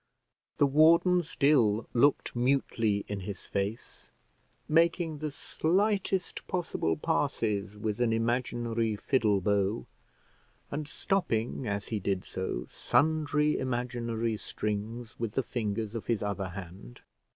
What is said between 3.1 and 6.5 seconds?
his face, making the slightest